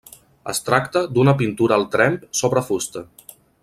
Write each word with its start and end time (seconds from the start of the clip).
Es 0.53 0.61
tracta 0.69 1.03
d'una 1.17 1.35
pintura 1.43 1.79
al 1.81 1.87
tremp 1.97 2.19
sobre 2.43 2.69
fusta. 2.73 3.09